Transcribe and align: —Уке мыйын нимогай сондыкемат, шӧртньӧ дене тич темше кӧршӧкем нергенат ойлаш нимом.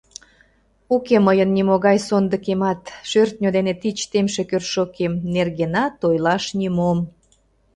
—Уке 0.95 1.17
мыйын 1.27 1.49
нимогай 1.57 1.97
сондыкемат, 2.07 2.81
шӧртньӧ 3.09 3.49
дене 3.57 3.73
тич 3.81 3.99
темше 4.11 4.41
кӧршӧкем 4.49 5.13
нергенат 5.33 5.95
ойлаш 6.07 6.43
нимом. 6.59 6.99